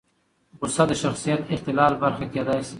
غوسه 0.59 0.83
د 0.89 0.93
شخصیت 1.03 1.41
اختلال 1.53 1.93
برخه 2.03 2.25
کېدای 2.33 2.59
شي. 2.67 2.69